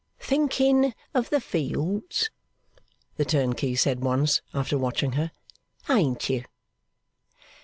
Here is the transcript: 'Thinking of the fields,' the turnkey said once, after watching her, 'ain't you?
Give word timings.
'Thinking 0.17 0.95
of 1.13 1.29
the 1.29 1.39
fields,' 1.39 2.31
the 3.17 3.23
turnkey 3.23 3.75
said 3.75 4.03
once, 4.03 4.41
after 4.51 4.75
watching 4.75 5.11
her, 5.11 5.29
'ain't 5.91 6.27
you? 6.27 6.43